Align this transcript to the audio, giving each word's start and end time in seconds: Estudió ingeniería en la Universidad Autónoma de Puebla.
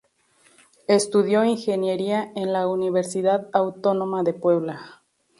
Estudió 0.87 1.43
ingeniería 1.45 2.31
en 2.35 2.53
la 2.53 2.67
Universidad 2.67 3.47
Autónoma 3.53 4.23
de 4.23 4.33
Puebla. 4.33 4.99